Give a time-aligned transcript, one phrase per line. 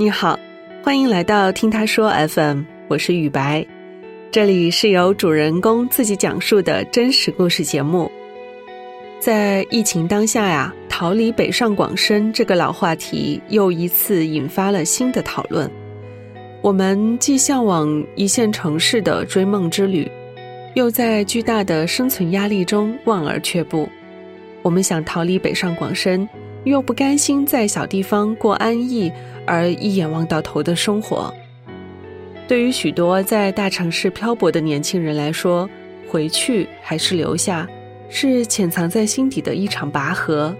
[0.00, 0.40] 你好，
[0.82, 3.66] 欢迎来到听他说 FM，我是雨白，
[4.30, 8.10] 这里是由主人公自己讲述的真实故事节目。
[9.18, 15.70] 在疫情当下呀，逃离北上广深这个老话题又一次引发了新的讨论。
[16.62, 20.10] 我们既向往一线城市的追梦之旅，
[20.72, 23.86] 又在巨大的生存压力中望而却步。
[24.62, 26.26] 我们想逃离北上广深。
[26.64, 29.10] 又不甘心在小地方过安逸
[29.46, 31.32] 而一眼望到头的生活。
[32.46, 35.68] 对于许多在大城市漂泊的年轻人来说，
[36.08, 37.68] 回去还是留下，
[38.08, 40.54] 是潜藏在心底的一场拔河。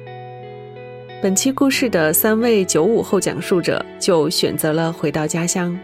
[1.21, 5.79] 本期故事的三位九五后讲述者就选择了回到家乡。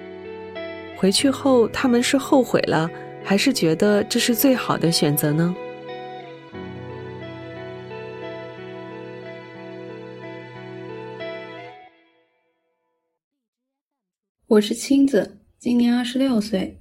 [0.96, 2.88] 回去后，他们是后悔了，
[3.22, 5.54] 还是觉得这是最好的选择呢？
[14.48, 16.78] 我是青子，今年二十六岁，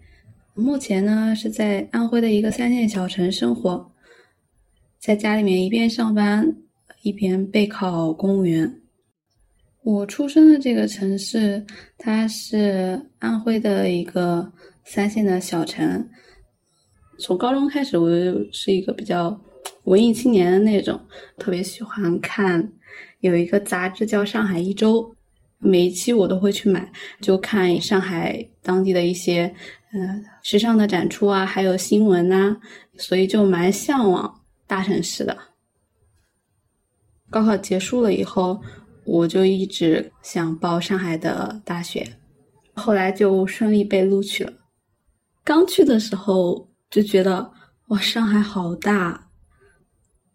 [0.54, 3.92] 目前呢是在安徽的一个三线小城生活，
[5.00, 6.58] 在家里面一边上班
[7.02, 8.82] 一边备考公务员。
[9.82, 11.66] 我出生的这个城市，
[11.98, 16.08] 它是安徽的一个三线的小城。
[17.18, 19.42] 从高中开始，我就是一个比较
[19.86, 21.02] 文艺青年的那种，
[21.40, 22.72] 特别喜欢看
[23.22, 25.02] 有一个杂志叫《上海一周》。
[25.60, 29.54] 每一期我都会去买，就看上海当地的一些，
[29.94, 32.58] 呃，时尚的展出啊，还有新闻呐，
[32.98, 35.38] 所以就蛮向往大城市的。
[37.30, 38.62] 高考结束了以后，
[39.06, 42.18] 我就一直想报上海的大学，
[42.74, 44.54] 后来就顺利被录取了。
[45.44, 47.52] 刚去的时候就觉得，
[47.88, 49.30] 哇，上海好大！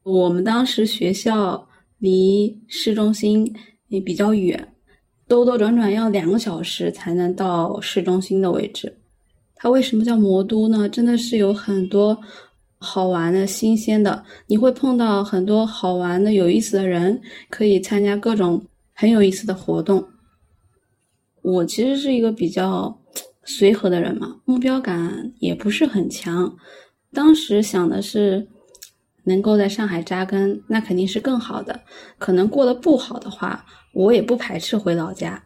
[0.02, 1.68] 我们当时学校
[1.98, 3.55] 离市中心
[3.88, 4.74] 也比较远。
[5.31, 8.92] 兜兜转转要两个小时才能到市中心的位置。
[9.55, 10.89] 它为什么叫魔都呢？
[10.89, 12.18] 真的是有很多
[12.79, 18.61] 好玩的、新鲜的，你会碰到很多好玩的、有意思的人，可以参加各种
[18.92, 20.05] 很有意思的活动。
[21.42, 23.01] 我其实是一个比较
[23.45, 26.52] 随和的人嘛，目标感也不是很强。
[27.13, 28.48] 当时想的是
[29.30, 31.80] 能够在上海扎根，那肯定是更好的。
[32.18, 33.64] 可能过得不好的话。
[33.92, 35.42] 我也不排斥回老家。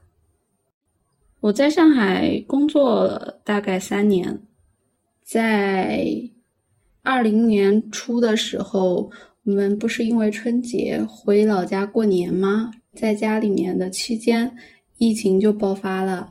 [1.41, 4.39] 我在上海工作了大概三年，
[5.23, 6.07] 在
[7.03, 9.11] 二零年初的时候，
[9.45, 12.71] 我们不是因为春节回老家过年吗？
[12.93, 14.55] 在家里面的期间，
[14.99, 16.31] 疫情就爆发了，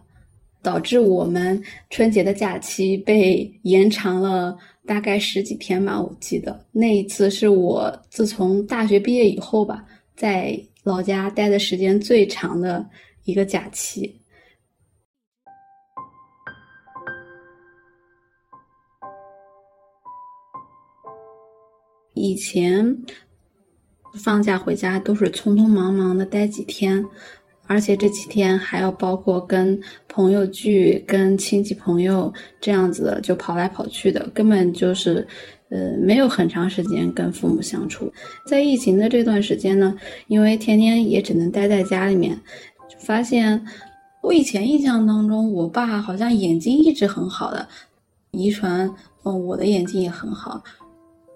[0.62, 1.60] 导致我们
[1.90, 6.02] 春节的假期被延长了大概十几天吧。
[6.02, 9.86] 我记得那一次是我自从大学毕业以后吧，
[10.16, 10.64] 在。
[10.84, 12.90] 老家待的时间最长的
[13.24, 14.20] 一个假期。
[22.14, 22.98] 以前
[24.22, 27.06] 放假回家都是匆匆忙忙的待几天，
[27.68, 32.32] 而且这几天还要包括跟朋友聚、跟亲戚朋友
[32.62, 35.28] 这样子就跑来跑去的，根本就是。
[35.70, 38.14] 呃，没有很长时间跟父母相处，
[38.46, 39.98] 在疫情的这段时间呢，
[40.28, 42.40] 因为天天也只能待在家里面，
[42.88, 43.60] 就发现
[44.22, 47.68] 我以前印象当中，我爸好像眼睛一直很好的，
[48.30, 48.88] 遗传，
[49.24, 50.64] 嗯，我的眼睛也很好。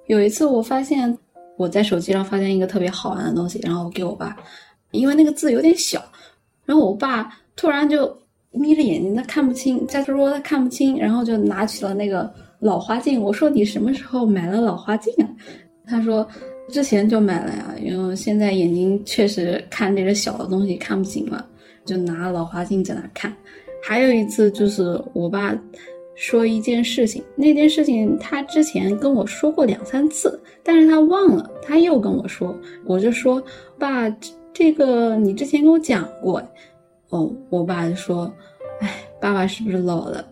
[0.06, 1.18] 有一次我发现
[1.58, 4.38] 我在手机上发现一个特别好玩的东西，然后我给我爸，
[4.92, 6.00] 因为那个字有点小，
[6.68, 8.16] 然后我爸突然就
[8.52, 12.32] 眯着眼睛，他看不清，再说他看不清，然后就拿起了那个。
[12.60, 15.30] 老花镜，我说你什么时候买了老花镜啊？
[15.86, 16.28] 他说
[16.70, 21.46] 之前就买了呀，因为现在眼睛确实看那个小的东西看不清了，
[21.86, 23.32] 就拿老花镜在那看。
[23.84, 25.56] 还有一次就是我爸
[26.16, 33.40] 说一件事情，那件事情他之前跟我说过两三次，但是他忘了，他又跟我说，我就说
[33.78, 34.10] 爸，
[34.58, 36.42] 这个你之前跟我讲过，
[37.10, 38.34] 哦，我爸就说，
[38.80, 40.28] 哎，爸爸是不是老了？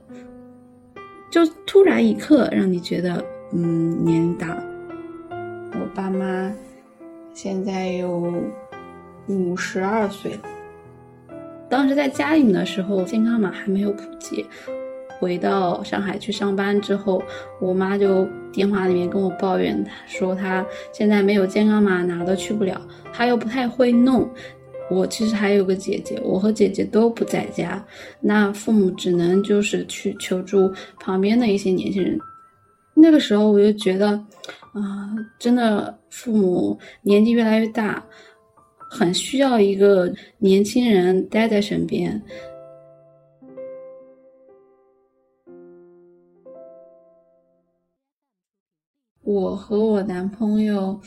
[1.30, 3.24] 就突然一刻让你觉得，
[3.54, 4.64] 嗯，年龄大了。
[5.74, 6.52] 我爸妈
[7.36, 8.34] 现在有
[9.28, 10.40] 五十二岁了。
[11.70, 14.44] 当时在家里的时候，健康码还没有普及。
[15.20, 17.22] 回到上海去上班之后，
[17.60, 22.80] 我妈就电话里面跟我抱怨，说她现在没有健康码，哪都去不了，
[23.14, 24.30] 她又不太会弄。
[24.88, 27.84] 我其实还有个姐姐，我和姐姐都不在家，
[28.22, 32.20] 那父母只能就是去求助旁边的一些年轻人。
[32.94, 34.08] 那个时候我就觉得，
[34.74, 35.10] 啊，
[35.40, 38.06] 真的父母年纪越来越大，
[38.92, 42.22] 很需要一个年轻人待在身边。
[49.26, 51.02] 我和我男朋友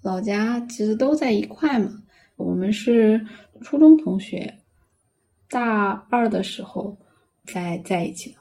[0.00, 1.90] 老家其实都在一块嘛，
[2.36, 3.26] 我们是
[3.60, 4.58] 初中同学，
[5.50, 6.96] 大二的时候
[7.44, 8.36] 在在一起的。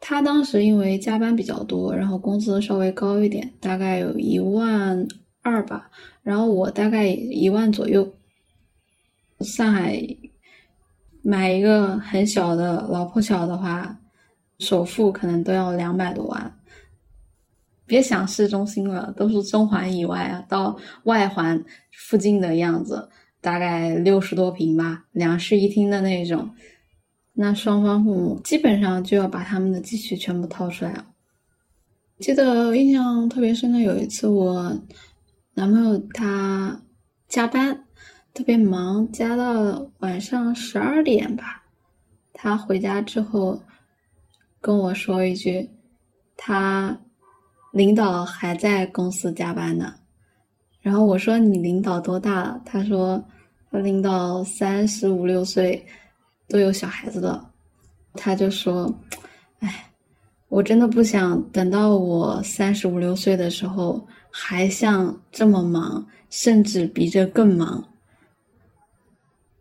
[0.00, 5.08] 他当时因为加班比较多，然后工资稍微高一点，大概有一万
[5.40, 5.90] 二吧，
[6.22, 8.14] 然后我大概一万左右。
[9.40, 9.98] 上海
[11.22, 13.98] 买一个很小的老破小的话，
[14.58, 16.54] 首付可能都要两百多万。
[17.86, 23.10] 别想市中心了，都是中环以外啊，到外环附近的样子，
[23.42, 26.50] 大概六十多平吧，两室一厅的那种。
[27.34, 31.04] 那双方父母基本上就要把他们的积蓄全部掏出来了。
[32.18, 34.80] 记得印象特别深的有一次，我
[35.52, 36.80] 男朋友他
[37.28, 37.84] 加班
[38.32, 41.64] 特别忙，加到晚上十二点吧，
[42.32, 43.60] 他回家之后
[44.60, 45.68] 跟我说一句，
[46.36, 46.98] 他。
[47.74, 49.92] 领导还在公司加班呢，
[50.80, 52.62] 然后我说你领导多大了？
[52.64, 53.20] 他说
[53.68, 55.84] 他领导三十五六岁，
[56.46, 57.50] 都有小孩子了。
[58.12, 58.94] 他就说，
[59.58, 59.90] 哎，
[60.46, 67.82] 我真的不想等到我三十五六岁的时候还像这么忙，甚至比这更忙。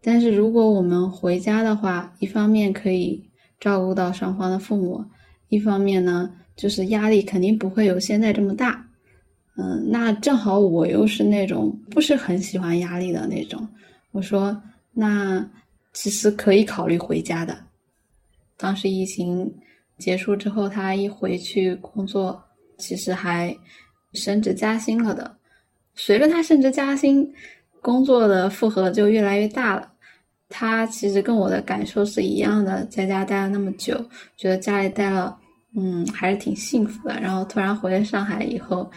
[0.04, 3.27] 但是如果我们回家的话，一方面可以
[3.60, 5.04] 照顾到双方的父母，
[5.50, 6.30] 一方面呢。
[6.55, 8.88] 就是压力肯定不会有现在这么大，
[9.57, 13.67] 嗯，那正好我又是那种不是很喜欢压力的那种。
[14.11, 14.61] 我说，
[14.91, 15.50] 那
[15.94, 17.57] 其实可以考虑回家的。
[18.57, 19.51] 当时疫情
[19.97, 22.44] 结束之后，他一回去工作，
[22.77, 23.55] 其实还
[24.13, 25.35] 升职加薪了的。
[25.95, 27.33] 随着他升职加薪，
[27.81, 29.91] 工作的负荷就越来越大了。
[30.50, 34.05] 他其实跟我的感受是一样的，在家待了那么久，
[34.38, 35.39] 觉得家里待了。
[35.75, 37.20] 嗯，还是挺幸福的。
[37.20, 38.90] 然后突然回了上海以后，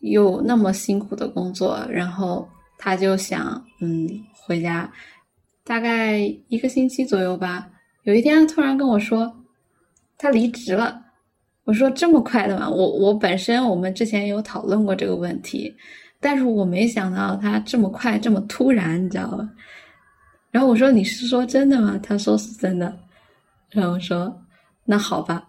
[0.00, 2.48] 又那么辛苦的工作，然后
[2.78, 4.90] 他就想，嗯，回家。
[5.64, 6.18] 大概
[6.48, 7.68] 一个星期左右吧。
[8.04, 9.32] 有一天突然跟我说，
[10.18, 11.00] 他离职了。
[11.64, 12.68] 我说这么快的吗？
[12.68, 15.72] 我我本身我们之前有讨论过这个问题，
[16.18, 19.48] 但是我没想到他这么快这么突然，你知道吧？
[20.50, 22.00] 然后我说你是说真的吗？
[22.02, 22.92] 他说是真的。
[23.68, 24.34] 然后我说
[24.84, 25.46] 那好吧。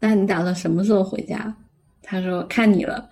[0.00, 1.54] 那你打算什么时候回家？
[2.02, 3.08] 他说看你了。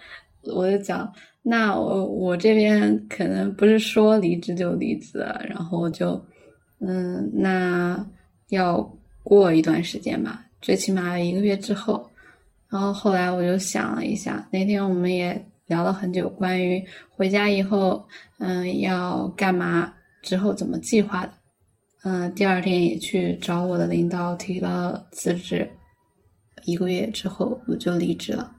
[0.55, 1.13] 我就讲，
[1.43, 6.25] 那我我这边可能不是说离职就离职，然后就，
[6.81, 8.03] 嗯，那
[8.49, 8.81] 要
[9.23, 12.09] 过一段时间吧，最起码一个月之后。
[12.71, 18.03] 然后后来我就想了一下，那天我们也聊了很久，关于回家以后，
[18.39, 19.93] 嗯，要干嘛，
[20.23, 21.33] 之后怎么计划的。
[22.05, 25.69] 嗯，第二天也去找我的领导提了辞职。
[26.65, 28.57] 一个月之后我就离职了。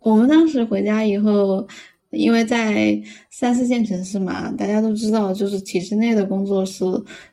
[0.00, 1.66] 我们当时回家以后，
[2.10, 6.84] 因为在三四线城市嘛，大家都知道，就是体制内的工作是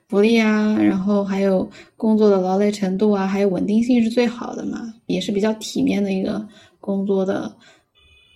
[0.07, 6.47] 福利啊，然后还有工作的劳累程度啊，还有稳定性是最好的嘛，也是比较体面的一个
[6.79, 7.53] 工作的。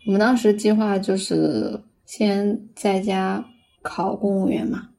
[0.06, 3.44] 我们当时计划就是先在家
[3.82, 4.90] 考公务员嘛，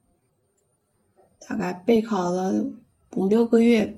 [1.47, 2.65] 大概备考了
[3.15, 3.96] 五六个月。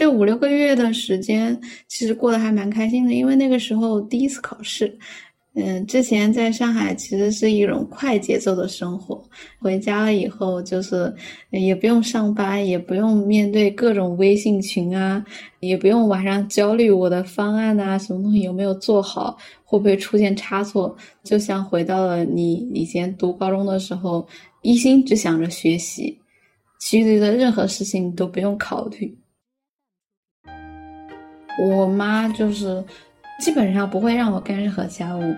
[0.00, 4.98] 这五六个月的时间，其实过得还蛮开心的，因为那个时候第一次考试。
[5.52, 9.22] 嗯，之前在上海其实是一种快节奏的生活，
[9.58, 11.14] 回家了以后就是
[11.50, 15.22] 也不用上班，也不用面对各种微信群啊，
[15.58, 24.26] 也不用晚上焦虑我的方案啊，什么东西有没有做好，会不会出现差错，就像回到了你以前读高中的时候，
[24.62, 26.18] 一心只想着学习，
[26.78, 29.14] 其余的任何事情都不用考虑。
[31.60, 32.82] 我妈就是
[33.38, 35.34] 基本上不会让我干任何家务，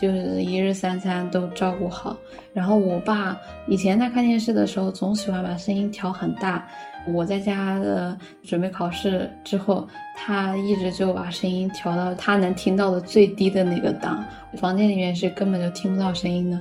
[0.00, 2.16] 就是一日三餐都照顾好。
[2.52, 3.36] 然后我爸
[3.66, 6.66] 以前他看电视的时候，总喜欢把声音调很大。
[7.08, 14.24] 我在家的准备考试之后，他一直就把声音调到他能听到的最低的那个档，
[14.54, 16.60] 房间里面是根本就听不到声音的。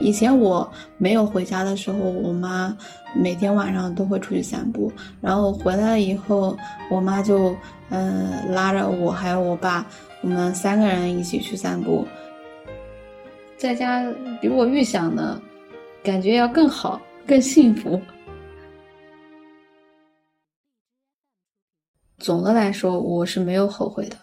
[0.00, 2.76] 以前我没有回家的时候，我妈
[3.16, 6.56] 每天晚上都会出去散步，然后回来了以后，
[6.90, 7.54] 我妈就
[7.90, 9.84] 嗯拉着我还有我爸，
[10.22, 12.06] 我们三个人一起去散步。
[13.56, 14.04] 在家
[14.40, 15.40] 比我预想的
[16.02, 18.00] 感觉要更好，更幸福。
[22.18, 24.16] 总的来说，我是没有后悔的。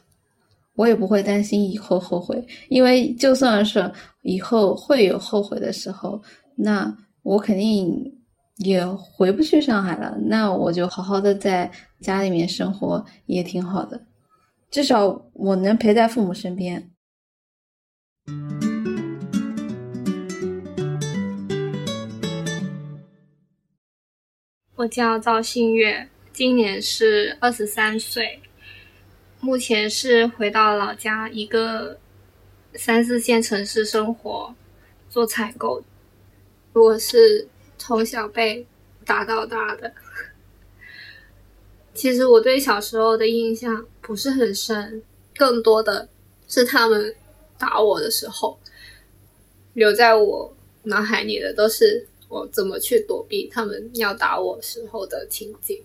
[0.75, 3.91] 我也不会担心以后后悔，因为就算是
[4.21, 6.21] 以后会有后悔的时候，
[6.55, 8.13] 那我肯定
[8.57, 10.17] 也回不去上海了。
[10.25, 14.05] 那我就好好的在家里面生活也挺好的。
[14.69, 16.91] 至少我能陪在父母身边。
[24.75, 28.41] 我叫赵新月，今年是二十三岁，
[29.39, 31.99] 目前是回到老家一个
[32.73, 34.55] 三四线城市生活，
[35.09, 35.83] 做采购。
[36.73, 38.65] 我是从小被
[39.05, 39.93] 打到大的，
[41.93, 45.03] 其实我对小时候的印象不是很深，
[45.35, 46.09] 更多的
[46.47, 47.15] 是他们
[47.57, 48.59] 打我的时候，
[49.73, 52.07] 留在我脑海里的都是。
[52.27, 55.79] 我怎么去躲避他们要打我时候的情景？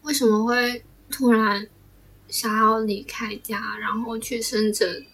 [0.00, 1.68] 为什么会突然
[2.34, 5.06] 想要离开家，然后去深圳？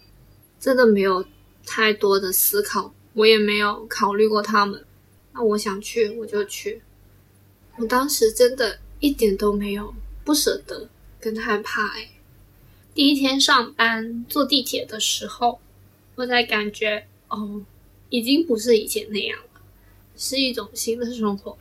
[0.58, 1.22] 真的没有
[1.66, 4.82] 太多的思考，我也没有考虑过他们。
[5.34, 6.80] 那我想去，我就去。
[7.76, 10.88] 我当时真的一点都没有不舍得
[11.20, 11.88] 跟害怕。
[11.88, 12.08] 哎，
[12.94, 15.60] 第一天上班坐地铁的时候，
[16.14, 17.60] 我才感觉哦，
[18.08, 19.60] 已经不是以前那样了。
[20.16, 21.58] 是一种新的生活。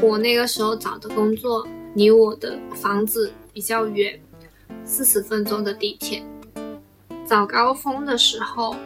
[0.00, 4.18] 我那个时候找的工作离我的房子比较远，
[4.84, 6.24] 四十分钟的地铁。
[7.26, 8.76] 早高峰的时候，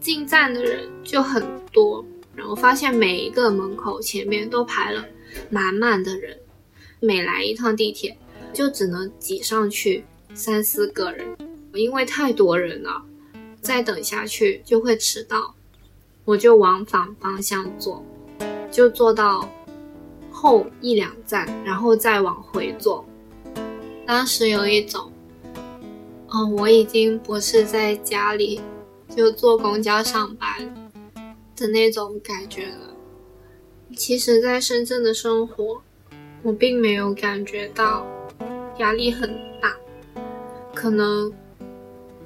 [0.00, 2.04] 进站的人就很多，
[2.34, 5.04] 然后发现每一个门口前面都排了
[5.50, 6.36] 满满的人，
[6.98, 8.18] 每来一趟地铁
[8.52, 10.04] 就只能挤上去
[10.34, 11.28] 三四个人。
[11.74, 13.00] 因为太多人了，
[13.62, 15.54] 再等下去就会迟到，
[16.24, 18.04] 我就往反方向坐，
[18.72, 19.48] 就坐到
[20.40, 23.04] 后一两站，然后再往回坐。
[24.06, 25.12] 当时有一种，
[26.32, 28.58] 嗯，我已经不是在家里
[29.14, 30.48] 就坐公交上班
[31.54, 32.96] 的那种感觉了。
[33.94, 35.82] 其实，在深圳的生活，
[36.42, 38.06] 我并没有感觉到
[38.78, 39.28] 压力很
[39.60, 39.76] 大，
[40.74, 41.30] 可能。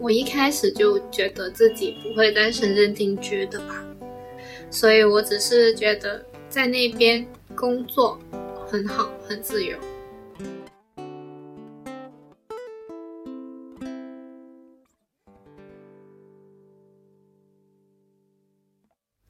[0.00, 3.82] 我一开始就觉得自己不会在深圳定居的吧，
[4.68, 7.24] 所以我只是觉得在那边
[7.56, 8.18] 工作
[8.66, 9.78] 很好，很自由。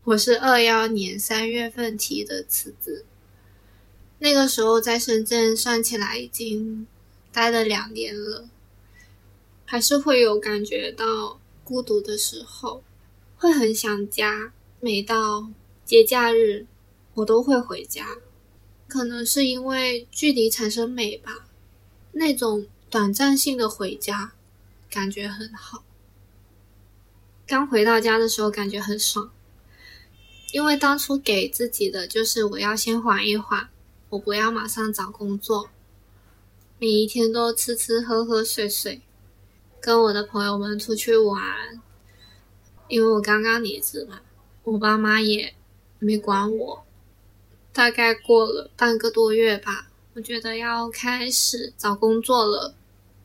[0.05, 3.05] 我是二幺年三月份提的辞职，
[4.19, 6.87] 那个时候在深圳算起来已经
[7.33, 8.49] 待了两年了。
[9.67, 12.83] 还是会有感觉到孤独的时候，
[13.37, 14.53] 会很想家。
[14.81, 15.49] 每到
[15.85, 16.67] 节假日，
[17.15, 18.07] 我都会回家。
[18.87, 21.47] 可能是因为距离产生美吧，
[22.13, 24.33] 那种短暂性的回家，
[24.91, 25.83] 感觉很好。
[27.47, 29.31] 刚回到家的时候，感觉很爽，
[30.53, 33.69] 因为当初给自己的就是我要先缓一缓，
[34.11, 35.71] 我不要马上找工作，
[36.79, 39.03] 每一天都吃吃喝喝睡睡。
[39.81, 41.83] 跟我的朋友们出去玩，
[42.89, 44.21] 因为我刚刚离职嘛，
[44.63, 45.55] 我爸妈也
[45.99, 46.85] 没管我。
[47.75, 52.77] 大概过了半个多月吧，我觉得要开始找工作了，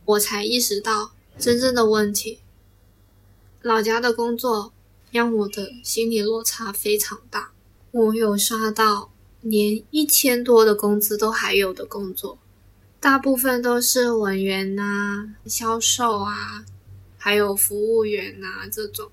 [0.06, 2.40] 我才意识到真正的问题。
[3.62, 4.74] 老家的工作
[5.12, 7.52] 让我的心理落差非常大，
[7.92, 12.40] 我有刷到连一千多的工资都还有的工作。
[13.00, 16.66] 大部分都是文员呐、销售啊，
[17.20, 19.12] 还有服务员呐这种。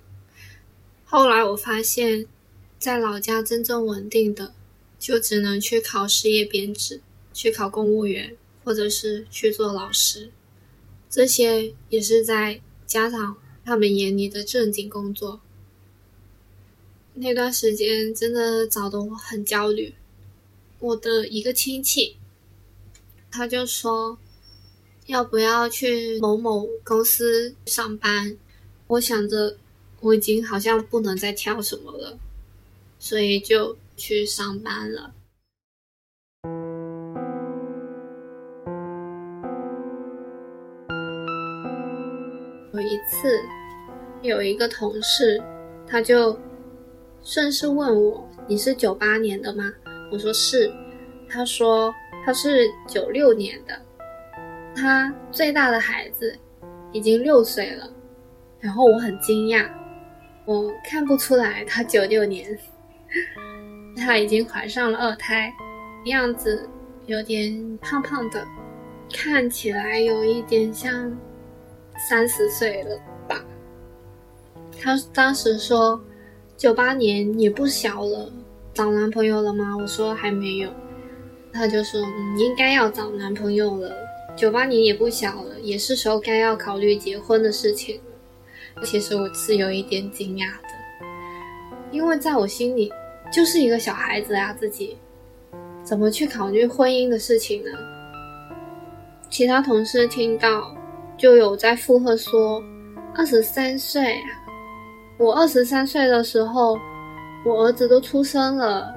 [1.05, 2.27] 后来我发现，
[2.79, 4.55] 在老家真正稳定的，
[5.07, 7.01] 就只能去考事业编制，
[7.33, 10.33] 去考公务员，或者是去做老师。
[11.09, 15.41] 这些也是在家长他们眼里的正经工作。
[17.15, 19.95] 那段时间真的找得我很焦虑。
[20.81, 22.17] 我的一个亲戚。
[23.31, 24.19] 他就说
[25.07, 28.37] ：“要不要去某某公司上班？”
[28.89, 29.57] 我想着
[30.01, 32.19] 我已经好像不能再跳什么了，
[32.99, 35.15] 所以就去上班了。
[42.73, 43.41] 有一次，
[44.23, 45.43] 有一个同事，
[45.87, 46.39] 他就
[47.23, 49.73] 顺势问我：“你是九八年的吗？”
[50.13, 50.71] 我说是。
[51.29, 51.93] 他说。
[52.25, 53.81] 他是九六年的，
[54.75, 56.37] 他最大的孩子
[56.91, 57.89] 已经六岁了，
[58.59, 59.71] 然后我很惊讶，
[60.45, 62.59] 我看不出来他九六年，
[63.97, 65.53] 她已经怀上了二胎，
[66.05, 66.69] 样子
[67.07, 68.47] 有点胖胖的，
[69.13, 71.17] 看起来有一点像
[72.09, 73.43] 三十岁了吧。
[74.79, 76.01] 她当时说
[76.57, 78.31] 九八年也不小了，
[78.75, 79.77] 找男朋友了吗？
[79.77, 80.71] 我说还没有。
[81.53, 83.91] 她就说，嗯，应该要找男朋友了，
[84.37, 88.85] 九八年也不小了，也是时候该要考虑结婚的事情了。
[88.85, 90.69] 其实我是有一点惊讶的，
[91.91, 92.93] 因为在我心里
[93.33, 94.97] 就是一个小孩子啊，自己
[95.83, 97.71] 怎么去考虑婚姻的事情呢？
[99.29, 100.75] 其他同事听到
[101.17, 102.63] 就有在附和说，
[103.15, 104.29] 二十三岁啊，
[105.19, 106.79] 我二十三岁的时候，
[107.45, 108.95] 我儿子都出生了。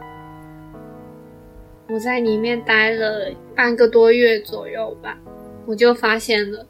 [1.89, 5.17] 我在里面待了半个多月左右吧，
[5.65, 6.65] 我就发现了，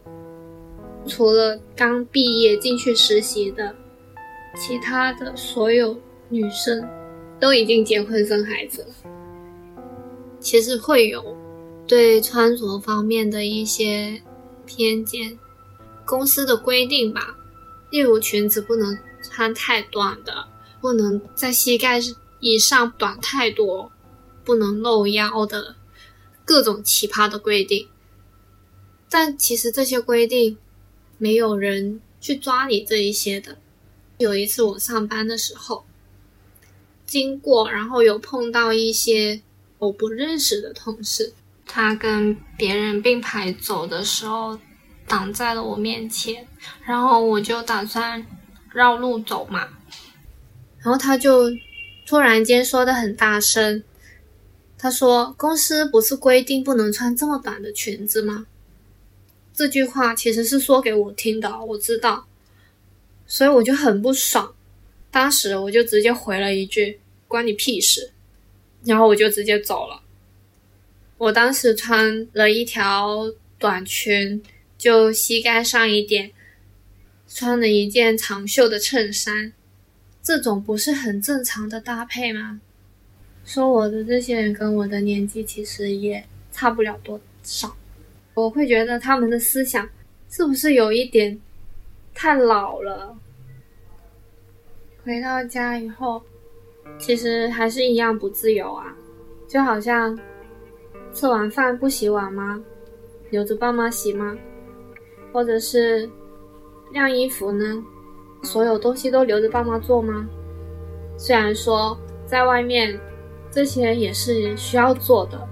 [1.06, 3.75] 除了刚毕业进去实习的，
[4.56, 5.96] 其他的所有
[6.30, 6.88] 女生
[7.39, 8.88] 都已经结婚生孩子了。
[10.39, 11.38] 其实会有
[11.88, 14.22] 对穿着方面的一些
[14.65, 15.38] 偏见，
[16.05, 17.36] 公司的规定吧，
[17.91, 20.48] 例如裙子不能穿太短的，
[20.81, 22.00] 不能在膝盖
[22.39, 23.91] 以上短太多。
[24.46, 25.75] 不能露腰的
[26.43, 27.88] 各种奇葩的规定，
[29.08, 30.58] 但其实这些规定
[31.19, 33.60] 没有人去抓你这一些的。
[34.17, 35.86] 有一次我上班的时候
[37.10, 39.42] 经过，然后有碰到一些
[39.80, 41.34] 我不认识的同事，
[41.66, 44.60] 他跟别人并排走的时候
[45.08, 46.48] 挡在了我面前，
[46.86, 48.24] 然后我就打算
[48.72, 49.68] 绕路走嘛，
[50.78, 51.50] 然后他就
[52.06, 53.84] 突然间说的很大声。
[54.82, 58.46] 他说：“公司不是规定不能穿这么短的裙子吗？”
[59.54, 62.25] 这句话其实是说给我听的，我知道，
[63.28, 64.54] 所以我就很不爽。
[65.12, 68.12] 当时我就直接回了一句：“关你屁事！”
[68.86, 70.01] 然后我就直接走了。
[71.18, 74.42] 我当时穿了一条短裙，
[74.78, 76.32] 就膝盖上一点，
[77.28, 79.52] 穿了一件长袖的衬衫，
[80.24, 82.62] 这种不是很正常的搭配吗？
[83.43, 87.76] 说我的这些人跟我的年纪其实也差不了多少，
[88.36, 89.89] 我会觉得他们的思想
[90.30, 91.38] 是不是有一点
[92.13, 93.17] 太老了？
[95.10, 96.22] 回到家以后，
[97.00, 98.95] 其实还是一样不自由啊，
[99.48, 100.15] 就好像
[101.12, 102.63] 吃完饭不洗碗吗？
[103.32, 104.38] 留着爸妈洗吗？
[105.34, 106.08] 或者是
[106.91, 107.84] 晾衣服呢？
[108.43, 110.30] 所有东西都留着爸妈做吗？
[111.17, 113.00] 虽然说在外面。
[113.52, 115.50] 这些也是需要做的，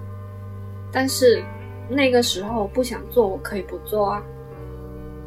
[0.92, 1.42] 但是
[1.90, 4.24] 那个时候不想做，我可以不做啊。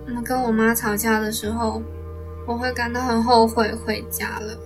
[0.07, 1.83] 那跟我妈吵架的时候，
[2.47, 4.59] 我会感到很后悔回家了。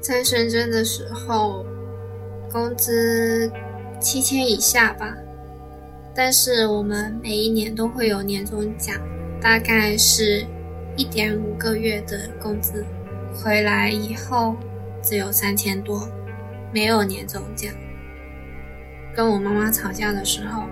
[0.00, 1.64] 在深圳的时候，
[2.52, 3.50] 工资
[4.00, 5.16] 七千以下吧，
[6.14, 8.96] 但是我们每一年都会有年终奖，
[9.40, 10.46] 大概是
[10.96, 12.84] 一点五个月的工资，
[13.34, 14.56] 回来以后
[15.02, 16.08] 只有三千多。
[16.70, 17.72] 没有年终奖，
[19.16, 20.64] 跟我妈妈吵架的时候，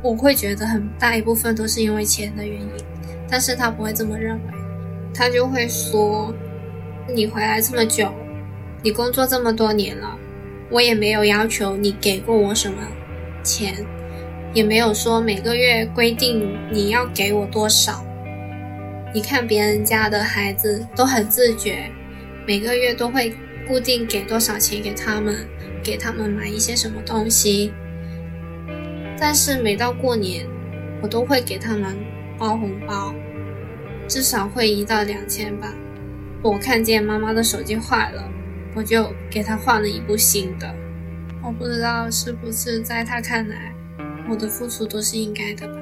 [0.00, 2.70] 我会觉得很大一部分都是因为钱的原因，
[3.28, 4.52] 但是她不会这么认为，
[5.14, 6.34] 他就会说
[7.14, 8.12] ：“你回来这么久，
[8.82, 10.18] 你工作这么多年了，
[10.70, 12.78] 我也没有要求你给过我什么
[13.44, 13.74] 钱，
[14.52, 18.04] 也没有说每个月规定你要给我多少。
[19.14, 21.90] 你看别人家的孩子都很自觉，
[22.46, 23.32] 每个月都会。”
[23.66, 25.34] 固定给多少钱给他们，
[25.82, 27.72] 给他们买一些什么东西。
[29.18, 30.44] 但是每到过年，
[31.00, 31.96] 我都会给他们
[32.38, 33.14] 包红包，
[34.08, 35.72] 至少会一到两千吧。
[36.42, 38.28] 我看见妈妈的手机坏了，
[38.74, 40.74] 我就给她换了一部新的。
[41.42, 43.74] 我不知道是不是在她看来，
[44.28, 45.74] 我的付出都是应该的吧。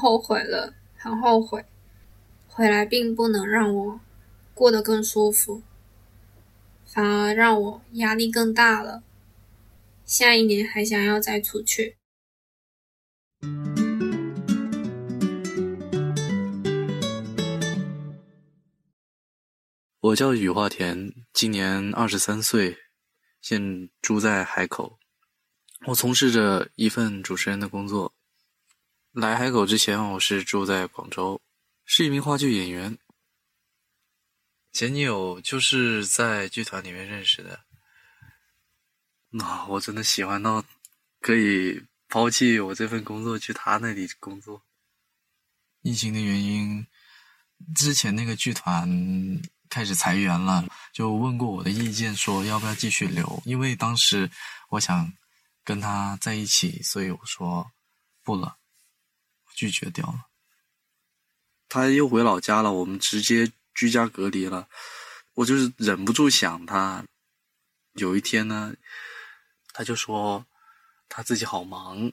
[0.00, 1.62] 后悔了，很后悔。
[2.48, 4.00] 回来并不能让我
[4.54, 5.60] 过得更舒服，
[6.92, 9.04] 反而让我压力更大了。
[10.04, 11.96] 下一年还想要再出去。
[20.00, 22.76] 我叫雨化田，今年二十三岁，
[23.40, 24.98] 现住在海口。
[25.86, 28.12] 我从事着一份主持人的工作。
[29.12, 31.40] 来海口之前，我是住在广州，
[31.84, 32.98] 是一名话剧演员。
[34.72, 37.60] 前女友就是在剧团里面认识的。
[39.30, 40.64] 那我真的喜欢到
[41.20, 44.62] 可以抛弃我这份工作去他那里工作。
[45.82, 46.86] 疫情的原因，
[47.74, 48.88] 之前那个剧团
[49.68, 53.42] 开始裁员了，就问过我的意见，说要不要继续留。
[53.44, 54.30] 因为当时
[54.70, 55.12] 我想
[55.64, 57.70] 跟他在一起，所以我说
[58.22, 58.56] 不了。
[59.54, 60.26] 拒绝掉了。
[61.68, 64.68] 他又回老家了，我们直接居家隔离了。
[65.34, 67.04] 我就是忍不住想他。
[67.94, 68.74] 有一天呢，
[69.72, 70.46] 他就说
[71.08, 72.12] 他自己好忙，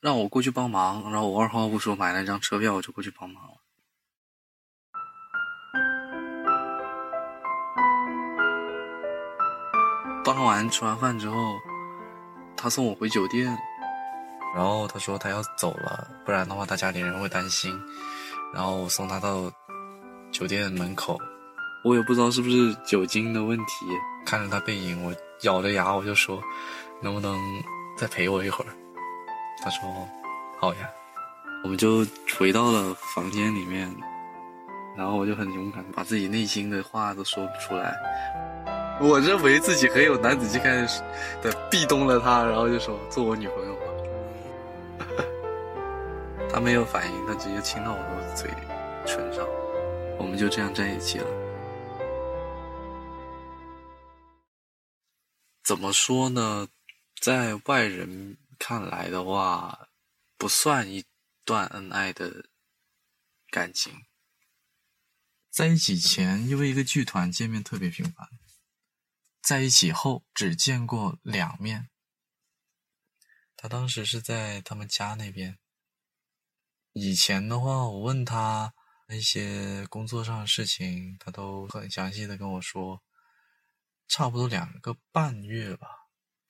[0.00, 1.02] 让我过去帮忙。
[1.10, 3.60] 然后我二话不说买了一张车票，我就过去帮忙了。
[10.24, 11.36] 帮完吃完饭之后，
[12.56, 13.46] 他送我回酒店，
[14.54, 17.78] 然后他说他要走了，不然的话他家里人会担心。
[18.54, 19.52] 然后我送他到
[20.34, 21.16] 酒店门口，
[21.84, 23.86] 我也不知道是不是酒精的问题，
[24.26, 26.42] 看着他背影，我咬着牙我就说，
[27.00, 27.38] 能不能
[27.96, 28.70] 再陪我一会儿？
[29.62, 29.88] 他说
[30.58, 30.90] 好呀，
[31.62, 32.04] 我们就
[32.36, 33.88] 回到了房间里面，
[34.96, 37.94] 然后我就很勇敢，把自己内心的话都说不出来。
[39.00, 40.84] 我认为自己很有男子气概
[41.42, 43.82] 的壁咚了他，然后就说做我女朋友吧。
[46.52, 48.50] 他没有反应，他直接亲到我的嘴
[49.06, 49.46] 唇上，
[50.18, 51.26] 我们就这样在一起了。
[55.62, 56.68] 怎么说呢？
[57.20, 59.88] 在外人看来的话，
[60.36, 61.06] 不算一
[61.44, 62.50] 段恩爱的
[63.48, 64.04] 感情。
[65.50, 68.28] 在一起前，因为一个剧团见面特别频繁。
[69.40, 71.88] 在一起后只见过两面。
[73.56, 75.58] 他当时是在他们家那边。
[76.92, 78.74] 以前的话，我问他
[79.08, 83.02] 一些工作上的事情，他都很详细的跟我说。
[84.06, 85.88] 差不多两个半月吧。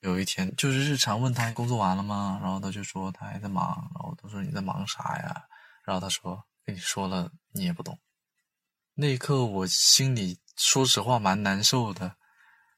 [0.01, 2.37] 有一天，就是日常问他工作完了吗？
[2.41, 3.89] 然后他就说他还在忙。
[3.95, 5.41] 然后他说你在忙啥呀？
[5.85, 7.97] 然后他说跟你说了你也不懂。
[8.93, 12.17] 那一刻，我心里说实话蛮难受的。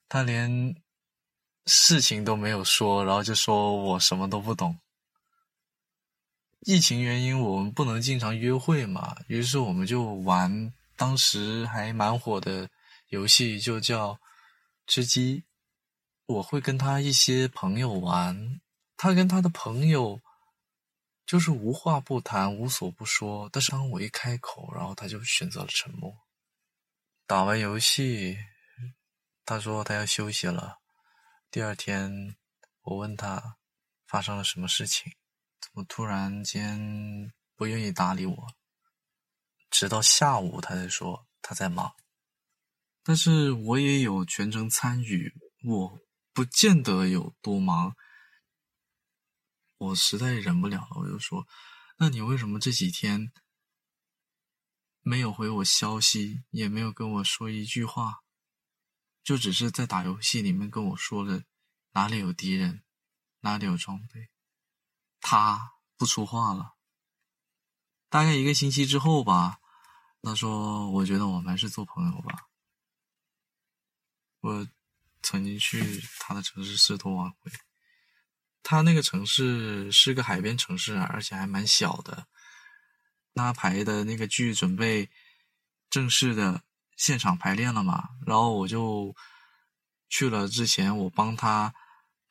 [0.08, 0.76] 他连
[1.66, 4.80] 事情都没有说，然后就说我什么都不懂。
[6.62, 12.70] 疫情原因，我们不能经常约会嘛，于是我们就玩当时还蛮火的
[13.10, 14.20] 游戏，就叫
[14.86, 15.44] 吃鸡。
[16.26, 18.60] 我会跟他一些朋友玩，
[18.98, 20.22] 他跟他的朋友
[21.26, 23.50] 就是无话不谈，无所不说。
[23.52, 26.14] 但是当我一开口，然后他就选择了沉默。
[27.26, 28.38] 打完游戏。
[29.46, 30.80] 他说他要休息了。
[31.50, 32.36] 第二天，
[32.82, 33.56] 我问他
[34.06, 35.14] 发生了什么事情，
[35.78, 38.48] 我突然间不愿意搭理我？
[39.70, 41.94] 直到下午，他才说他在忙。
[43.04, 45.32] 但是我也有全程参与，
[45.64, 46.00] 我
[46.34, 47.96] 不见得有多忙。
[49.78, 51.48] 我实在忍不了了，我就说
[51.98, 53.32] ：“那你为什么这几天
[55.02, 58.24] 没有回我消息，也没有跟我说一句话？”
[59.24, 61.44] 就只是在打游戏里面跟我说了
[61.92, 62.84] 哪里有敌人，
[63.42, 64.32] 哪里有装备，
[65.30, 66.76] 他不出话了。
[68.08, 69.60] 大概一个星期之后吧，
[70.22, 72.48] 他说：“我觉得我们还是做朋友吧。”
[74.40, 74.66] 我
[75.22, 77.52] 曾经去他的城市试图挽回，
[78.64, 82.28] 他那个城市是个海边城市，而且还蛮小的。
[83.36, 85.10] 他排的那个剧准备
[85.90, 86.64] 正式的。
[86.96, 89.16] 现场排练了嘛，然后我就
[90.10, 91.72] 去了之前我帮他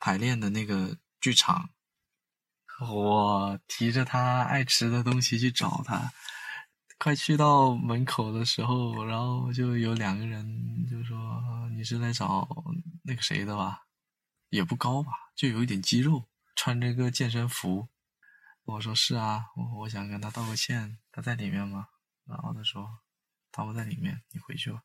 [0.00, 1.70] 排练的那个剧场。
[2.80, 6.12] 我提着他爱吃的东西去找他，
[6.98, 12.46] 快去到门口的时候，然后就有两个人就说：“你是来找
[13.02, 13.86] 那个谁的吧？
[14.50, 17.88] 也不高吧，就有一点肌肉，穿着个健身服。”
[18.64, 21.88] 我说：“是啊，我我想跟他道个歉，他在里面吗？”
[22.26, 22.98] 然后他说。
[23.52, 24.82] 他不在里面，你回去吧。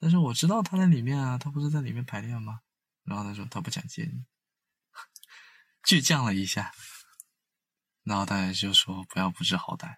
[0.00, 2.60] 但是我知道他在里面啊，他不是在里面排练吗？
[3.04, 4.24] 然后他说他不想接你，
[5.86, 6.72] 倔强了一下。
[8.04, 9.96] 然后他就说不要不知好歹。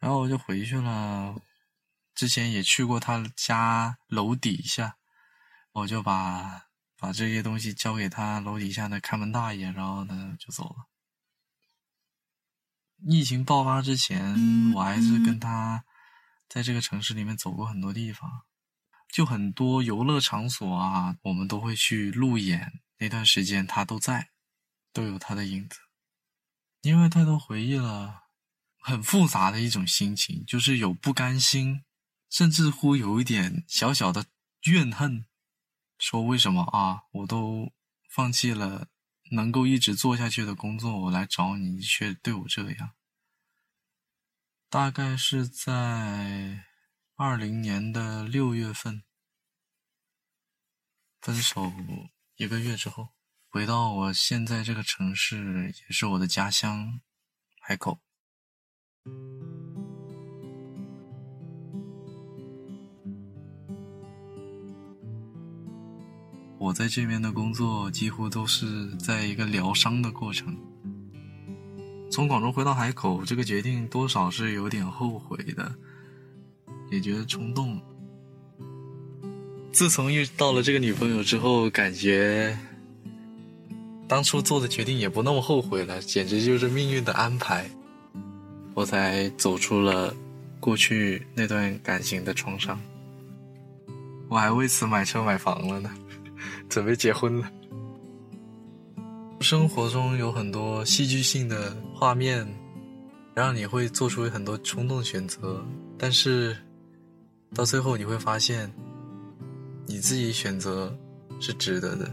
[0.00, 1.40] 然后我就回去了。
[2.14, 4.96] 之前也去过他家楼底下，
[5.72, 6.66] 我就把
[6.98, 10.88] 把这些东西交给他楼底下的看门大爷，然后呢就走了。
[13.06, 15.84] 疫情爆发之前，我还是跟他。
[16.46, 18.42] 在这个城市里面走过很多地方，
[19.08, 22.80] 就很多游乐场所啊，我们都会去路演。
[22.98, 24.30] 那段时间他都在，
[24.92, 25.80] 都有他的影子。
[26.84, 28.24] 因为太多回忆了，
[28.78, 31.82] 很复杂的一种心情，就是有不甘心，
[32.28, 34.26] 甚至乎有一点小小的
[34.64, 35.24] 怨恨，
[35.98, 37.72] 说为什么啊，我都
[38.10, 38.88] 放弃了
[39.30, 42.92] 能够一直做下去的工作，我来找你，你却对我这样。
[44.68, 46.66] 大概是在
[47.14, 49.02] 二零年的六月份
[51.22, 51.72] 分手
[52.36, 53.13] 一个月之后，
[53.54, 56.98] 回到我现在这个城市，也是我的家乡，
[57.60, 58.00] 海口。
[66.58, 70.52] 我在这边的工作几乎都是在一个疗伤的过程。
[72.10, 75.72] 从广州回到海口，这个决定多少是有点后悔的，
[76.90, 77.80] 也觉得冲动。
[79.72, 82.58] 自从遇到了这个女朋友之后，感觉
[84.06, 87.68] 当初做的决定也不那么后悔了，简直就是命运的安排。
[88.74, 90.14] 我才走出了
[90.60, 92.78] 过去那段感情的创伤。
[94.28, 95.90] 我还为此买车买房了呢。
[96.68, 97.50] 准备结婚了。
[99.40, 102.46] 生活中有很多戏剧性的画面，
[103.34, 105.64] 让你会做出很多冲动选择，
[105.98, 106.56] 但是
[107.54, 108.72] 到最后你会发现，
[109.86, 110.96] 你自己选择
[111.38, 112.10] 是值得的。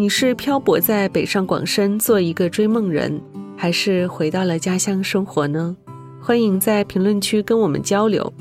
[0.00, 3.20] 你是漂泊在北上广深做一个追梦人，
[3.54, 5.76] 还是回到了家乡生活呢？
[6.22, 8.32] 欢迎在评论区跟我们交流。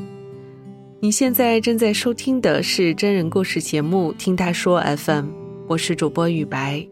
[1.02, 5.26] 你现在正在收听的是真人故事节目《听他说 FM》，
[5.68, 6.88] 我是主播雨白。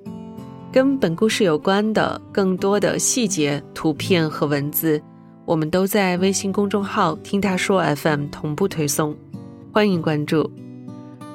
[0.70, 5.02] 跟本故事有关的更多的细节、图片和文字，
[5.46, 9.16] 我们都在微信公众号“听他说 FM” 同步推送，
[9.72, 10.52] 欢迎关注。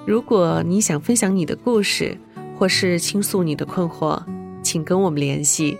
[0.04, 2.14] 如果你想分享你的故事，
[2.62, 4.22] 或是倾诉你的困惑，
[4.62, 5.76] 请跟我们联系。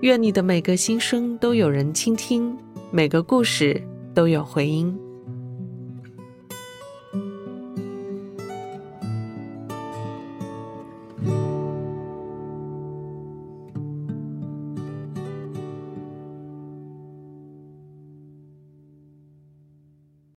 [0.00, 2.58] 愿你的每个心声都有人倾听。
[2.90, 3.80] 每个故事
[4.12, 4.98] 都有回音。